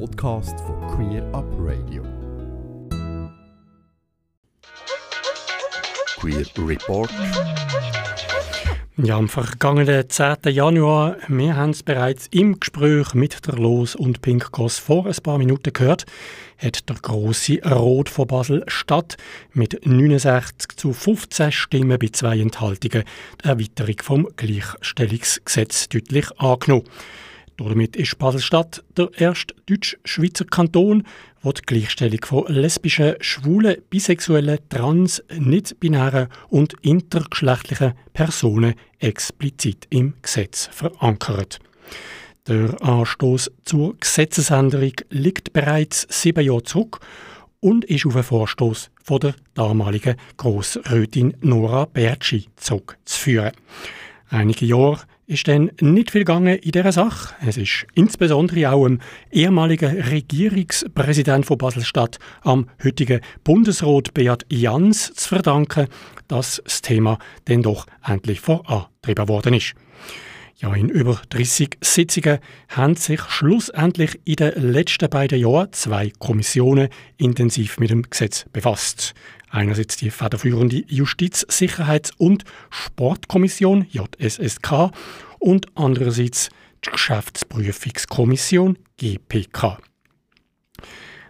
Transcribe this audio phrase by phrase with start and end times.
[0.00, 2.02] Podcast von Queer Up Radio.
[6.18, 7.10] Queer Report.
[8.96, 10.36] Ja, am vergangenen 10.
[10.46, 15.14] Januar, wir haben es bereits im Gespräch mit der Los und Pink Cross vor ein
[15.22, 16.06] paar Minuten gehört,
[16.58, 19.16] hat der große Rot von Basel statt
[19.52, 23.04] mit 69 zu 15 Stimmen bei zwei Enthaltungen
[23.42, 26.84] die Erweiterung vom Gleichstellungsgesetz deutlich angenommen.
[27.56, 31.04] Damit ist Basel-Stadt der erste deutsch-schweizer Kanton,
[31.40, 40.68] wo die Gleichstellung von lesbischen, schwulen, bisexuellen, trans, nicht-binären und intergeschlechtlichen Personen explizit im Gesetz
[40.72, 41.60] verankert.
[42.48, 47.00] Der Anstoß zur Gesetzesänderung liegt bereits sieben Jahre zurück
[47.60, 53.52] und ist auf einen Vorstoß von der damaligen Grossrätin Nora Bertschi zurückzuführen.
[54.28, 57.34] Einige Jahre ist dann nicht viel gegangen in dieser Sache.
[57.46, 65.28] Es ist insbesondere auch dem ehemaligen Regierungspräsident von Basel-Stadt, am heutigen Bundesrat Beat Jans, zu
[65.28, 65.88] verdanken,
[66.28, 69.74] dass das Thema dann doch endlich vorangetrieben worden ist.
[70.58, 72.38] Ja, in über 30 Sitzungen
[72.68, 79.14] haben sich schlussendlich in den letzten beiden Jahren zwei Kommissionen intensiv mit dem Gesetz befasst.
[79.50, 84.92] Einerseits die federführende Justiz-, Sicherheits- und Sportkommission JSSK
[85.40, 86.50] und andererseits
[86.86, 89.78] die Geschäftsprüfungskommission GPK.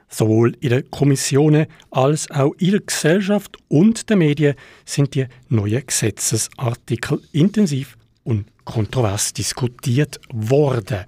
[0.08, 5.86] Sowohl in den Kommissionen als auch in der Gesellschaft und den Medien sind die neuen
[5.86, 11.04] Gesetzesartikel intensiv und kontrovers diskutiert worden.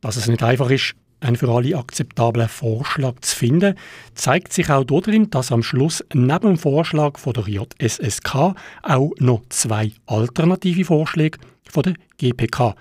[0.00, 3.74] Dass es nicht einfach ist, einen für alle akzeptablen Vorschlag zu finden,
[4.14, 9.42] zeigt sich auch darin, dass am Schluss neben dem Vorschlag von der JSSK auch noch
[9.50, 12.74] zwei alternative Vorschläge von der GPK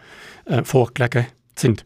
[0.46, 1.84] äh, vorgelegen sind.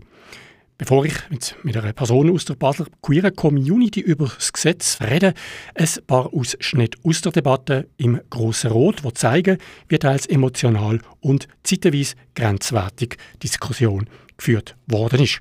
[0.84, 5.34] Bevor ich mit, mit einer Person aus der Basler Queer Community über das Gesetz rede,
[5.76, 11.48] ein paar Ausschnitte aus der Debatte im Grossen Rot, die zeigen, wie teils emotional und
[11.64, 15.40] zeitweise grenzwertig Diskussion geführt worden ist.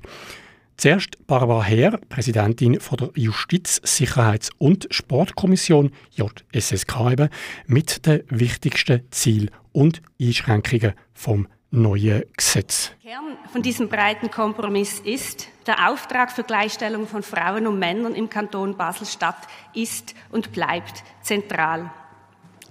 [0.77, 7.27] Zuerst Barbara Herr, Präsidentin von der Justiz-, Sicherheits- und Sportkommission JSSK eben,
[7.67, 12.91] mit den wichtigsten Zielen und Einschränkungen vom neuen Gesetz.
[13.01, 18.29] Kern von diesem breiten Kompromiss ist, der Auftrag für Gleichstellung von Frauen und Männern im
[18.29, 21.89] Kanton Basel-Stadt ist und bleibt zentral.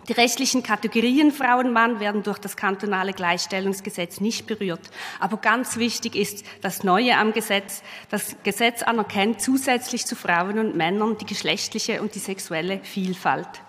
[0.08, 4.90] Die rechtlichen Kategorien Frau und Mann werden durch das kantonale Gleichstellungsgesetz nicht berührt.
[5.20, 7.82] Aber ganz wichtig ist das Neue am Gesetz.
[8.08, 13.62] Das Gesetz anerkennt zusätzlich zu Frauen und Männern die geschlechtliche und die sexuelle Vielfalt.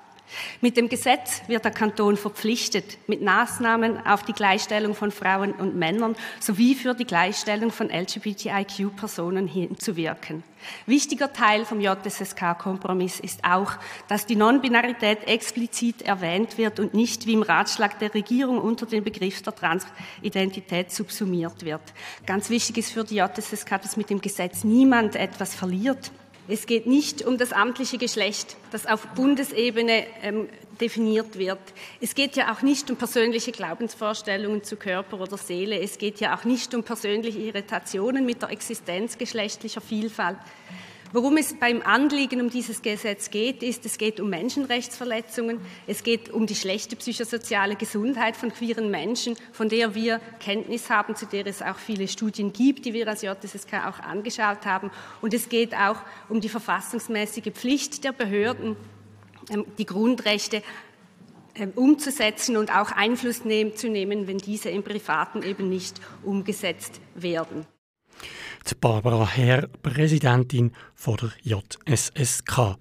[0.61, 5.75] Mit dem Gesetz wird der Kanton verpflichtet, mit Maßnahmen auf die Gleichstellung von Frauen und
[5.75, 10.43] Männern sowie für die Gleichstellung von LGBTIQ-Personen hinzuwirken.
[10.85, 13.73] Wichtiger Teil vom JSSK-Kompromiss ist auch,
[14.07, 19.03] dass die Non-Binarität explizit erwähnt wird und nicht wie im Ratschlag der Regierung unter den
[19.03, 21.81] Begriff der Transidentität subsumiert wird.
[22.25, 26.11] Ganz wichtig ist für die JSSK, dass mit dem Gesetz niemand etwas verliert.
[26.47, 30.49] Es geht nicht um das amtliche Geschlecht, das auf Bundesebene ähm,
[30.81, 31.59] definiert wird.
[32.01, 35.79] Es geht ja auch nicht um persönliche Glaubensvorstellungen zu Körper oder Seele.
[35.79, 40.37] Es geht ja auch nicht um persönliche Irritationen mit der Existenz geschlechtlicher Vielfalt.
[41.13, 46.31] Worum es beim Anliegen um dieses Gesetz geht, ist, es geht um Menschenrechtsverletzungen, es geht
[46.31, 51.45] um die schlechte psychosoziale Gesundheit von queeren Menschen, von der wir Kenntnis haben, zu der
[51.45, 54.89] es auch viele Studien gibt, die wir als JSSK auch angeschaut haben.
[55.21, 55.97] Und es geht auch
[56.29, 58.75] um die verfassungsmäßige Pflicht der Behörden,
[59.51, 60.63] ähm, die Grundrechte
[61.53, 67.67] ähm, umzusetzen und auch Einfluss zu nehmen, wenn diese im Privaten eben nicht umgesetzt werden
[68.69, 72.77] die Barbara Herr, Präsidentin von der JSSK.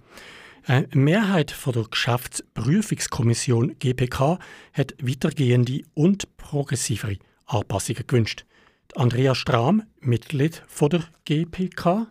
[0.64, 4.38] Eine Mehrheit von der Geschäftsprüfungskommission GPK
[4.72, 7.16] hat weitergehende und progressivere
[7.46, 8.44] Anpassungen gewünscht.
[8.94, 12.06] Andrea Strahm, Mitglied von der GPK.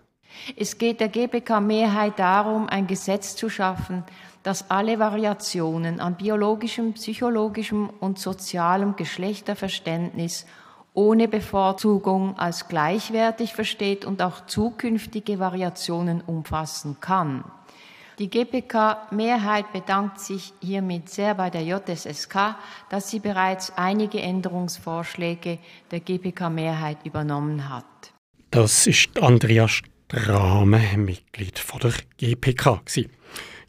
[0.55, 4.03] Es geht der GPK-Mehrheit darum, ein Gesetz zu schaffen,
[4.43, 10.45] das alle Variationen an biologischem, psychologischem und sozialem Geschlechterverständnis
[10.93, 17.43] ohne Bevorzugung als gleichwertig versteht und auch zukünftige Variationen umfassen kann.
[18.19, 22.55] Die GPK-Mehrheit bedankt sich hiermit sehr bei der JSSK,
[22.89, 25.57] dass sie bereits einige Änderungsvorschläge
[25.89, 27.85] der GPK-Mehrheit übernommen hat.
[28.51, 32.81] Das ist Andrea Strahme, Mitglied von der GPK.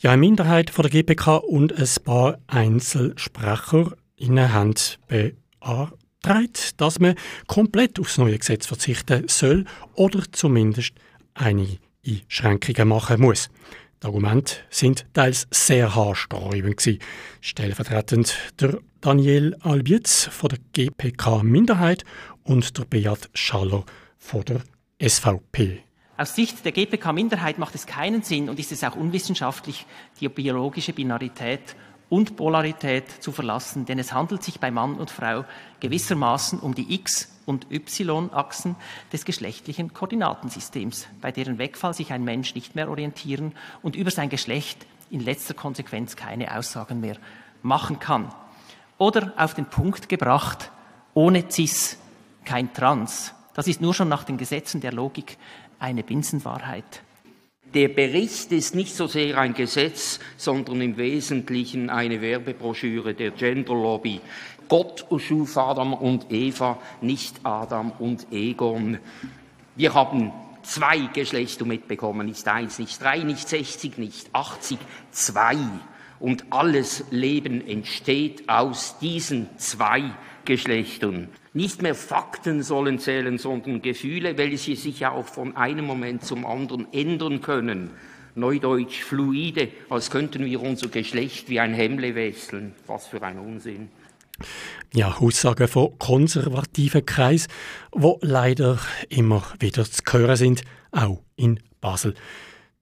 [0.00, 4.74] Ja, eine Minderheit von der GPK und ein paar Einzelsprecher haben
[5.08, 7.16] beantragt, trägt, dass man
[7.46, 9.64] komplett aufs neue Gesetz verzichten soll
[9.94, 10.94] oder zumindest
[11.34, 13.50] einige Einschränkungen machen muss.
[14.02, 16.98] Die Argumente sind teils sehr haarsträubend.
[17.40, 22.04] Stellvertretend der Daniel Albietz von der GPK-Minderheit
[22.42, 23.84] und der Beat Schaller
[24.18, 24.62] von der
[25.00, 25.82] SVP.
[26.16, 29.86] Aus Sicht der GPK-Minderheit macht es keinen Sinn und ist es auch unwissenschaftlich,
[30.20, 31.76] die biologische Binarität
[32.12, 35.46] und Polarität zu verlassen, denn es handelt sich bei Mann und Frau
[35.80, 38.76] gewissermaßen um die X- und Y-Achsen
[39.14, 44.28] des geschlechtlichen Koordinatensystems, bei deren Wegfall sich ein Mensch nicht mehr orientieren und über sein
[44.28, 47.16] Geschlecht in letzter Konsequenz keine Aussagen mehr
[47.62, 48.30] machen kann.
[48.98, 50.70] Oder auf den Punkt gebracht,
[51.14, 51.96] ohne Cis
[52.44, 53.32] kein Trans.
[53.54, 55.38] Das ist nur schon nach den Gesetzen der Logik
[55.78, 57.02] eine Binsenwahrheit.
[57.74, 63.72] Der Bericht ist nicht so sehr ein Gesetz, sondern im Wesentlichen eine Werbebroschüre der Gender
[63.72, 64.20] Lobby.
[64.68, 68.98] Gott schuf Adam und Eva, nicht Adam und Egon.
[69.74, 70.32] Wir haben
[70.62, 74.78] zwei Geschlechter mitbekommen, nicht eins, nicht drei, nicht 60, nicht 80,
[75.10, 75.56] zwei.
[76.20, 80.12] Und alles Leben entsteht aus diesen zwei
[80.44, 81.28] Geschlechtern.
[81.54, 86.92] Nicht mehr Fakten sollen zählen, sondern Gefühle, welche sich auch von einem Moment zum anderen
[86.92, 87.90] ändern können.
[88.34, 92.74] Neudeutsch fluide, als könnten wir unser Geschlecht wie ein Hemle wechseln.
[92.86, 93.88] Was für ein Unsinn.
[94.94, 97.50] Ja, Aussagen von konservativen Kreisen,
[97.92, 98.78] wo leider
[99.08, 102.14] immer wieder zu hören sind, auch in Basel.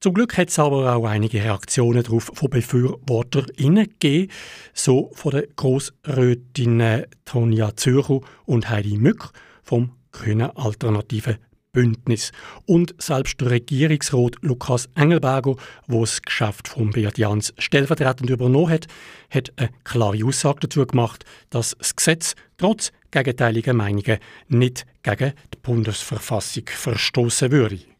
[0.03, 4.31] Zum Glück hat es aber auch einige Reaktionen darauf von BefürworterInnen gegeben,
[4.73, 9.29] so von den Grossrätinnen Tonja Zürcher und Heidi Mück
[9.61, 11.37] vom Grünen Alternativen
[11.71, 12.31] Bündnis.
[12.65, 15.55] Und selbst der Regierungsrat Lukas Engelberger,
[15.87, 18.87] der das Geschäft von Beat Jans stellvertretend übernommen hat,
[19.29, 25.59] hat eine klare Aussage dazu gemacht, dass das Gesetz trotz gegenteiliger Meinungen nicht gegen die
[25.61, 27.90] Bundesverfassung verstoßen würde.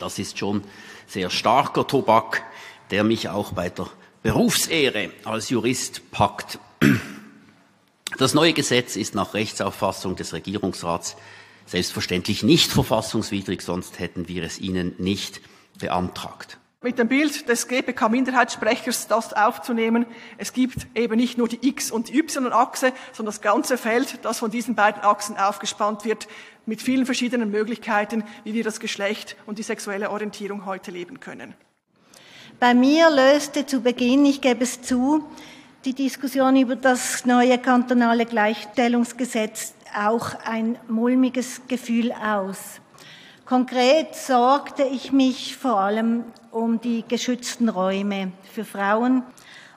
[0.00, 0.64] Das ist schon
[1.06, 2.42] sehr starker Tobak,
[2.90, 3.88] der mich auch bei der
[4.22, 6.58] Berufsehre als Jurist packt.
[8.18, 11.16] Das neue Gesetz ist nach Rechtsauffassung des Regierungsrats
[11.66, 15.40] selbstverständlich nicht verfassungswidrig, sonst hätten wir es Ihnen nicht
[15.78, 16.58] beantragt.
[16.82, 20.06] Mit dem Bild des GPK-Minderheitssprechers das aufzunehmen,
[20.38, 24.50] es gibt eben nicht nur die X- und Y-Achse, sondern das ganze Feld, das von
[24.50, 26.26] diesen beiden Achsen aufgespannt wird,
[26.64, 31.52] mit vielen verschiedenen Möglichkeiten, wie wir das Geschlecht und die sexuelle Orientierung heute leben können.
[32.58, 35.22] Bei mir löste zu Beginn, ich gebe es zu,
[35.84, 42.80] die Diskussion über das neue kantonale Gleichstellungsgesetz auch ein mulmiges Gefühl aus.
[43.50, 49.24] Konkret sorgte ich mich vor allem um die geschützten Räume für Frauen.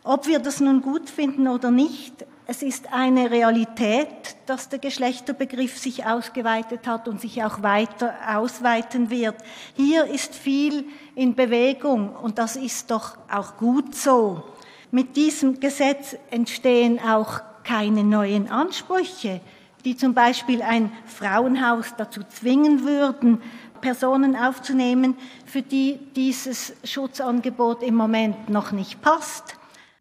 [0.04, 5.80] Ob wir das nun gut finden oder nicht, es ist eine Realität, dass der Geschlechterbegriff
[5.80, 9.38] sich ausgeweitet hat und sich auch weiter ausweiten wird.
[9.76, 10.86] Hier ist viel
[11.16, 14.44] in Bewegung und das ist doch auch gut so.
[14.92, 19.42] Mit diesem Gesetz entstehen auch keine neuen Ansprüche,
[19.86, 23.42] die zum Beispiel ein Frauenhaus dazu zwingen würden,
[23.84, 25.16] Personen aufzunehmen,
[25.46, 29.58] für die dieses Schutzangebot im Moment noch nicht passt.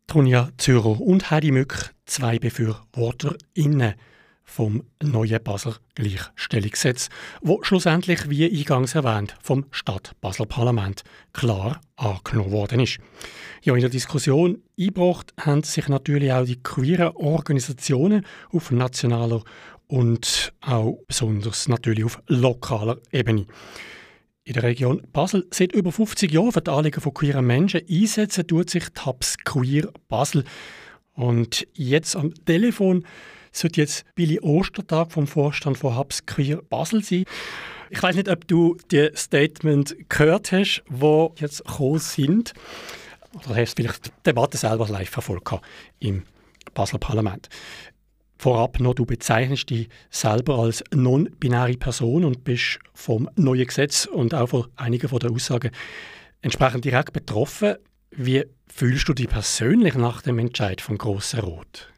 [0.06, 3.94] Tonja Zürer und Heidi Mück, zwei BefürworterInnen
[4.44, 7.08] vom neuen Basler Gleichstellungsgesetz,
[7.40, 12.98] wo schlussendlich, wie eingangs erwähnt, vom Stadt-Basler Parlament klar angenommen worden ist.
[13.62, 19.42] Ja, in der Diskussion eingebracht haben sich natürlich auch die queeren Organisationen auf nationaler
[19.92, 23.44] und auch besonders natürlich auf lokaler Ebene.
[24.42, 28.46] In der Region Basel seit über 50 Jahren für die Anliegen von queeren Menschen einsetzen
[28.46, 30.44] tut sich TAPS Queer Basel.
[31.12, 33.04] Und jetzt am Telefon
[33.52, 37.24] sollte jetzt Billy Ostertag vom Vorstand von Hubs Queer Basel sein.
[37.90, 42.54] Ich weiß nicht, ob du die Statement gehört hast, wo jetzt gekommen sind.
[43.34, 45.60] Oder hast du vielleicht die Debatte selber live verfolgt
[46.00, 46.22] im
[46.72, 47.50] Basler Parlament.
[48.42, 54.34] Vorab noch, du bezeichnest dich selber als non-binäre Person und bist vom neuen Gesetz und
[54.34, 55.70] auch von einigen von den Aussagen
[56.40, 57.76] entsprechend direkt betroffen.
[58.10, 61.88] Wie fühlst du dich persönlich nach dem Entscheid vom Grossen Rot?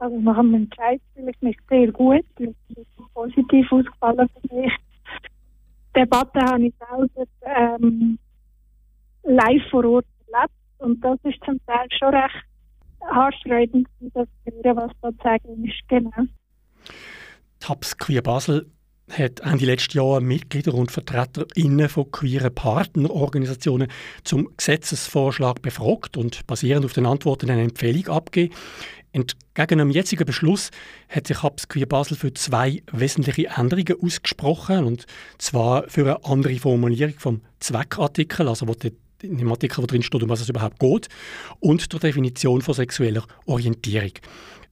[0.00, 2.24] Also nach dem Entscheid fühle ich mich sehr gut.
[2.40, 4.72] Es ist positiv ausgefallen für mich.
[5.94, 7.28] Die Debatte habe ich selber
[7.80, 8.18] ähm,
[9.22, 12.51] live vor Ort erlebt und das ist zum Teil schon recht
[13.10, 15.88] haarsträubend, das hören, was da zu sagen ist.
[15.88, 16.10] Genau.
[17.60, 18.66] TAPS Queer Basel
[19.10, 23.88] hat Ende letzten Jahr Mitglieder und VertreterInnen von queeren Partnerorganisationen
[24.24, 28.54] zum Gesetzesvorschlag befragt und basierend auf den Antworten eine Empfehlung abgegeben.
[29.12, 30.70] Entgegen dem jetzigen Beschluss
[31.10, 34.84] hat sich Hubs Queer Basel für zwei wesentliche Änderungen ausgesprochen.
[34.84, 35.04] Und
[35.36, 38.92] zwar für eine andere Formulierung vom Zweckartikel, also wo die,
[39.22, 41.08] in dem Artikel, wo drin steht, um was es überhaupt geht,
[41.60, 44.12] und der Definition von sexueller Orientierung.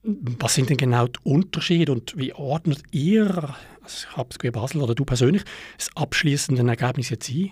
[0.03, 4.07] Was sind denn genau die Unterschiede und wie ordnet ihr, also
[4.39, 5.43] Queer Basel oder du persönlich,
[5.77, 7.51] das abschließende Ergebnis jetzt ein?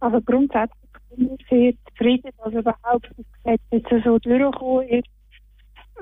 [0.00, 0.78] Also grundsätzlich
[1.16, 5.08] bin ich sehr zufrieden, dass überhaupt das Gesetz jetzt so durchgekommen ist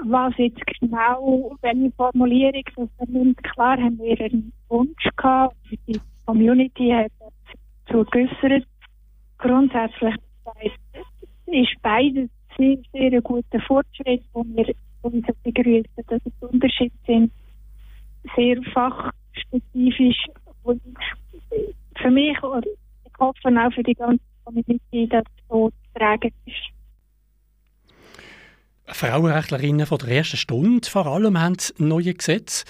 [0.04, 5.56] was jetzt genau, welche Formulierung das nimmt, klar haben wir einen Wunsch gehabt,
[5.86, 7.12] die Community hat
[7.86, 8.66] dazu geäußert.
[9.42, 10.14] Grundsätzlich
[11.46, 14.72] ist beides sehr, sehr ein guter Fortschritt, wo wir
[15.02, 17.32] uns begrüßen, dass es Unterschiede sind,
[18.36, 20.26] sehr fachspezifisch.
[20.62, 20.80] Und
[22.00, 26.32] für mich und ich hoffe auch für die ganze Community, dass es so zu tragen
[26.46, 26.72] ist.
[28.86, 32.64] Frauenrechtlerinnen von der ersten Stunde vor allem haben neue Gesetz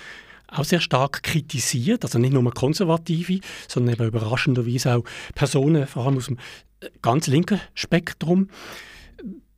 [0.53, 5.05] auch sehr stark kritisiert, also nicht nur Konservative, sondern eben überraschenderweise auch
[5.35, 6.39] Personen, vor allem aus dem
[6.81, 8.49] äh, ganz linken Spektrum.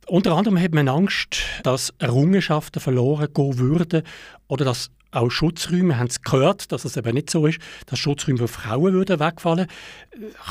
[0.07, 4.03] Unter anderem hat man Angst, dass Errungenschaften verloren gehen würden
[4.47, 7.97] oder dass auch Schutzräume, wir haben es gehört, dass es eben nicht so ist, dass
[7.97, 9.67] Schutzräume für Frauen würden wegfallen.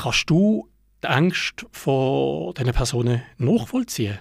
[0.01, 0.67] Kannst du
[1.03, 4.17] die Angst von diesen Personen nachvollziehen?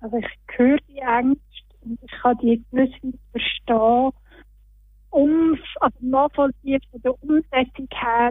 [0.00, 0.26] Also ich
[0.56, 1.40] höre die Ängste
[1.82, 2.90] und ich kann die gewiss
[3.30, 4.10] verstehen.
[5.14, 8.30] Um, also nachvollziehen von der Umsetzung her,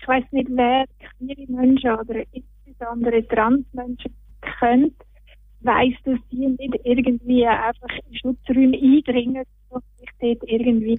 [0.00, 0.86] ich weiß nicht, wer
[1.18, 4.14] queere Menschen oder insbesondere Transmenschen
[4.58, 4.94] kennt,
[5.60, 10.98] weiss, dass die nicht irgendwie einfach in Schutzräume eindringen und sich dort irgendwie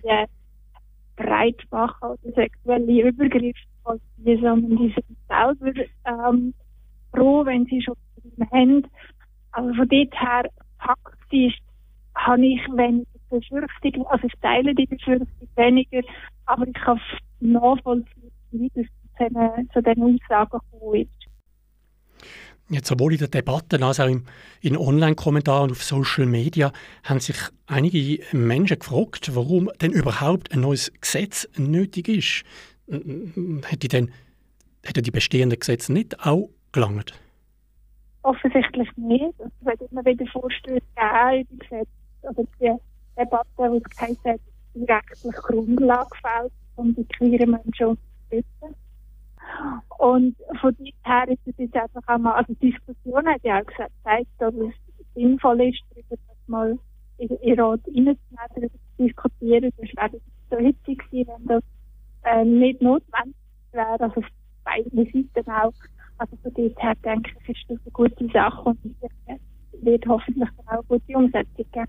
[1.16, 6.54] breit machen oder sexuelle Übergriffe sondern die sind selber ähm,
[7.12, 8.88] froh, wenn sie Schutzräume haben.
[9.54, 10.44] Also von dort her,
[10.78, 11.58] faktisch,
[12.13, 16.01] habe ich weniger Befürchtung, also ich teile die Befürchtung weniger,
[16.45, 17.00] aber ich kann
[17.39, 18.86] nachvollziehen, wie das
[19.74, 21.19] zu diesen Aussagen gekommen ist.
[22.71, 24.25] Jetzt sowohl in der Debatte als auch im,
[24.62, 26.71] in Online-Kommentaren und auf Social Media
[27.03, 32.43] haben sich einige Menschen gefragt, warum denn überhaupt ein neues Gesetz nötig ist.
[33.67, 34.12] Hätte, denn,
[34.83, 37.19] hätte die bestehenden Gesetze nicht auch gelangt?
[38.21, 39.33] Offensichtlich nicht.
[39.39, 41.88] Es wird immer wieder Vorstöße geben in Gesetz.
[42.21, 42.67] Also die
[43.20, 44.42] Debatte, die es geheißen hat,
[44.74, 48.76] die rechtliche Grundlage fällt, um die queeren Menschen unterstützen.
[49.98, 53.60] Und von dort her ist es jetzt einfach auch mal, also die Diskussion hat ja
[53.60, 53.92] auch gesagt,
[54.38, 54.74] dass es
[55.16, 56.80] sinnvoll ist, darüber das mal
[57.18, 58.18] in den Rat reinzunehmen,
[58.56, 59.72] darüber zu diskutieren.
[59.78, 61.64] Das wäre es so hitzig gewesen, wenn das
[62.24, 63.36] äh, nicht notwendig
[63.72, 64.26] wäre, also auf
[64.64, 65.74] beiden Seiten auch.
[66.18, 70.50] Also von dort her denke ich, ist das eine gute Sache und es wird hoffentlich
[70.66, 71.88] auch eine gute Umsetzung geben.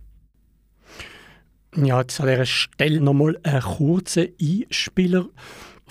[1.76, 5.26] Ja, jetzt an dieser Stelle nochmal ein kurzer Einspieler.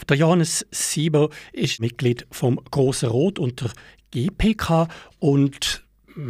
[0.10, 3.72] Der Johannes Sieber ist Mitglied vom Grossen Rot und der
[4.12, 5.86] GPK und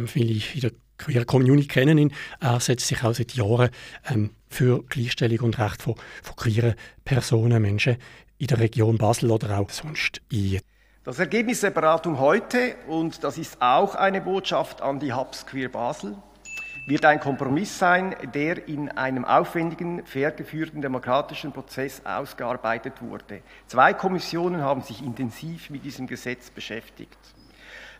[0.06, 2.12] viele hm, in der Queer Community kennen ihn.
[2.38, 3.70] Er setzt sich auch seit Jahren
[4.08, 7.96] ähm, für Gleichstellung und Recht von, von queeren Personen, Menschen
[8.38, 10.60] in der Region Basel oder auch sonst ein.
[11.02, 15.70] Das Ergebnis der Beratung heute, und das ist auch eine Botschaft an die Hubs Queer
[15.70, 16.16] Basel,
[16.90, 23.42] wird ein Kompromiss sein, der in einem aufwendigen, fair geführten demokratischen Prozess ausgearbeitet wurde.
[23.68, 27.16] Zwei Kommissionen haben sich intensiv mit diesem Gesetz beschäftigt.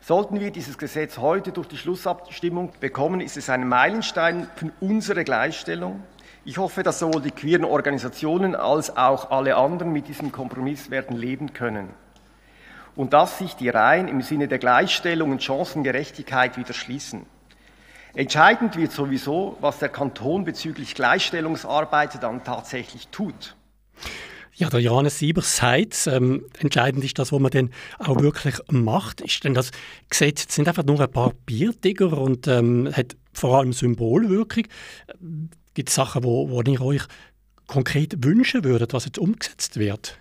[0.00, 5.23] Sollten wir dieses Gesetz heute durch die Schlussabstimmung bekommen, ist es ein Meilenstein für unsere
[5.23, 6.02] Gleichstellung.
[6.44, 11.16] Ich hoffe, dass sowohl die queeren Organisationen als auch alle anderen mit diesem Kompromiss werden
[11.16, 11.90] leben können
[12.97, 17.25] und dass sich die Reihen im Sinne der Gleichstellung und Chancengerechtigkeit wieder schließen.
[18.14, 23.57] Entscheidend wird sowieso, was der Kanton bezüglich Gleichstellungsarbeit dann tatsächlich tut.
[24.55, 29.21] Ja, der Johannes Siebers sagt, ähm, entscheidend ist das, was man dann auch wirklich macht.
[29.21, 29.71] Ist denn das
[30.11, 34.64] Gesetz sind einfach nur ein paar Biertiger und ähm, hat vor allem Symbolwirkung?
[35.75, 37.02] Gibt es Sachen, wo, wo ihr euch
[37.69, 40.19] konkret wünschen würdet, was jetzt umgesetzt wird?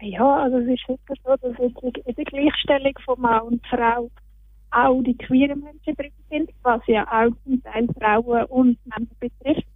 [0.00, 4.10] Ja, also es ist wirklich so, dass in der Gleichstellung von Mann und Frau
[4.76, 9.66] auch die queeren Menschen drin sind, was ja auch zum Teil Frauen und Männer betrifft.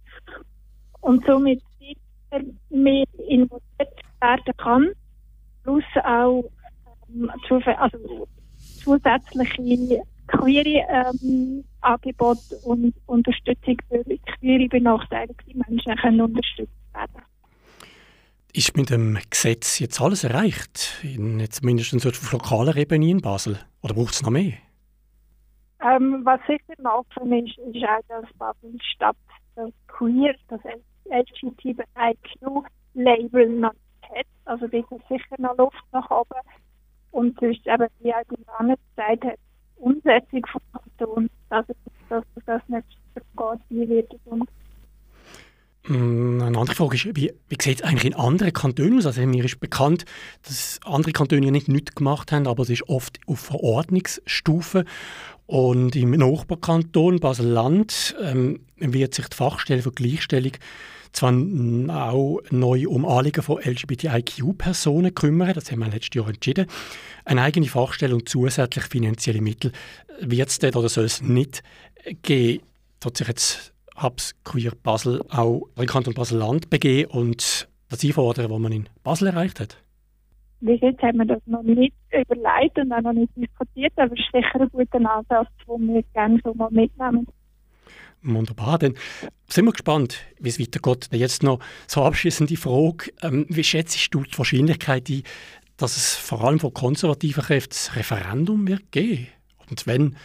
[1.01, 1.61] Und somit
[2.69, 4.91] mehr involviert werden kann,
[5.63, 6.43] plus auch
[7.09, 7.31] ähm,
[7.77, 8.27] also
[8.83, 14.03] zusätzliche queere ähm, Angebote und Unterstützung für
[14.39, 17.25] queere benachteiligte Menschen können unterstützt werden.
[18.53, 20.99] Ist mit dem Gesetz jetzt alles erreicht?
[21.03, 23.59] In, jetzt mindestens auf lokaler Ebene in Basel?
[23.81, 24.53] Oder braucht es noch mehr?
[25.83, 29.17] Ähm, was sicher noch offen ist, ist auch, dass Basel-Stadt
[29.55, 30.61] das Queer, das
[31.05, 33.73] LGBTIQ-Label noch
[34.03, 34.27] hat.
[34.45, 36.39] Also dort ist sicher noch Luft nach oben.
[37.11, 39.39] Und sonst eben, wie auch die Männer gesagt hat,
[39.77, 41.73] Umsetzung vom Kanton, also,
[42.09, 44.60] dass das nicht geht, wie wird es umgesetzt.
[45.87, 49.05] Mm, eine andere Frage ist, wie, wie sieht es eigentlich in anderen Kantonen aus?
[49.05, 50.05] Also mir ist bekannt,
[50.43, 54.85] dass andere Kantone nicht nichts gemacht haben, aber es ist oft auf Verordnungsstufe.
[55.47, 60.53] Und im Nachbarkanton Basel-Land ähm, wird sich die Fachstelle für Gleichstellung
[61.13, 61.33] zwar
[61.89, 66.67] auch neu um Anliegen von LGBTIQ-Personen kümmern, das haben wir letztes Jahr entschieden,
[67.25, 69.71] eine eigene Fachstelle und zusätzlich finanzielle Mittel
[70.19, 71.63] wird es dort oder soll es nicht
[72.23, 72.63] geben.
[73.03, 78.59] Hat sich jetzt Hubs Queer Basel auch in Kanton Basel-Land begeben und das einfordern, was
[78.59, 79.77] man in Basel erreicht hat?
[80.61, 84.19] Bis jetzt haben wir das noch nicht überlegt und auch noch nicht diskutiert, aber es
[84.19, 87.27] ist sicher ein guter Ansatz, den wir gerne so mal mitnehmen.
[88.23, 88.93] Wunderbar, dann
[89.47, 91.09] sind wir gespannt, wie es weitergeht.
[91.11, 93.11] Jetzt noch so abschließende Frage.
[93.23, 95.23] Ähm, wie schätzt du die Wahrscheinlichkeit ein,
[95.77, 99.27] dass es vor allem von konservativen Kräften das Referendum wird geben?
[99.71, 100.15] Und wenn,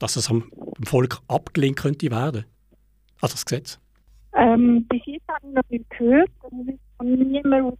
[0.00, 0.50] dass es am
[0.82, 2.44] Volk abgelehnt könnte werden?
[3.20, 3.80] Also das Gesetz?
[4.34, 7.78] Ähm, bis jetzt habe ich noch nicht gehört, also von niemandem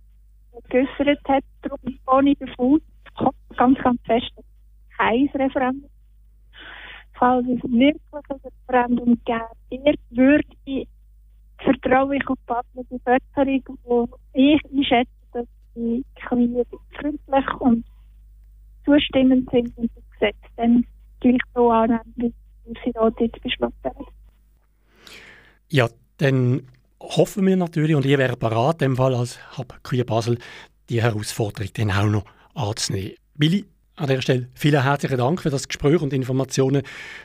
[0.69, 1.45] geäußert hat.
[1.63, 2.81] Darum gehe ich davon
[3.17, 4.33] aus, ganz, ganz fest,
[4.97, 5.91] kein Referendum.
[7.15, 10.89] Falls es wirklich ein Referendum gäbe, würde ich
[11.59, 12.39] vertraue ich auf
[12.75, 17.85] die Bevölkerung, wo ich einschätze, dass die Queer freundlich und
[18.85, 20.87] zustimmend sind und das Gesetz dann
[21.21, 24.07] gleich so annehmen, wie sie da jetzt beschlossen haben.
[25.77, 26.63] Ja, dann
[27.01, 30.39] hoffen wir natürlich, und ihr wäre bereit, in dem Fall als Hub Queer Basel,
[30.89, 33.13] die Herausforderung dann auch noch anzunehmen.
[33.35, 33.67] Billy,
[33.97, 36.81] an dieser Stelle vielen herzlichen Dank für das Gespräch und Informationen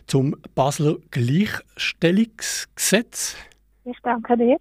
[0.05, 3.37] zum Basler Gleichstellungsgesetz.
[3.85, 4.57] Ich danke dir.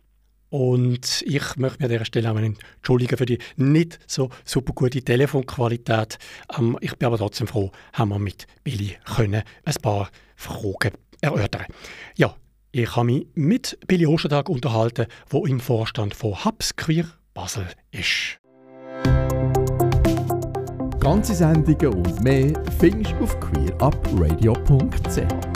[0.51, 5.03] Und ich möchte mich an dieser Stelle auch entschuldigen für die nicht so super gute
[5.03, 6.17] Telefonqualität.
[6.57, 11.67] Ähm, ich bin aber trotzdem froh, haben wir mit Billy können ein paar Fragen erörtern.
[12.17, 12.37] Ja,
[12.73, 17.05] ich habe mich mit Billy Ostertag unterhalten, wo im Vorstand von Hubs Queer
[17.35, 18.39] Basel ist.
[21.01, 25.50] Ganze Sendungen und mehr findest du auf queerupradio.ch.